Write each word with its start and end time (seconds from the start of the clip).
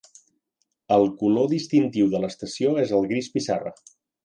El 0.95 1.05
color 1.19 1.51
distintiu 1.51 2.09
de 2.15 2.23
l'estació 2.25 2.73
és 2.87 2.97
el 3.01 3.09
gris 3.13 3.31
pissarra. 3.37 3.79